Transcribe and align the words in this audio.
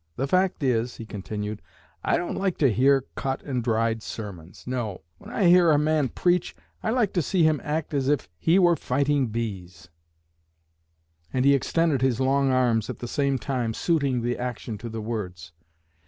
The 0.15 0.25
fact 0.25 0.63
is,' 0.63 0.97
he 0.97 1.05
continued, 1.05 1.61
'I 2.03 2.17
don't 2.17 2.35
like 2.35 2.57
to 2.57 2.73
hear 2.73 3.05
cut 3.13 3.43
and 3.43 3.63
dried 3.63 4.01
sermons. 4.01 4.63
No 4.65 5.01
when 5.19 5.29
I 5.29 5.45
hear 5.47 5.69
a 5.69 5.77
man 5.77 6.09
preach, 6.09 6.55
I 6.81 6.89
like 6.89 7.13
to 7.13 7.21
see 7.21 7.43
him 7.43 7.61
act 7.63 7.93
as 7.93 8.07
if 8.09 8.27
he 8.39 8.57
were 8.57 8.75
fighting 8.75 9.27
bees!' 9.27 9.89
And 11.31 11.45
he 11.45 11.53
extended 11.53 12.01
his 12.01 12.19
long 12.19 12.49
arms, 12.49 12.89
at 12.89 12.97
the 12.97 13.07
same 13.07 13.37
time 13.37 13.75
suiting 13.75 14.23
the 14.23 14.39
action 14.39 14.79
to 14.79 14.89
the 14.89 15.01
words. 15.01 15.51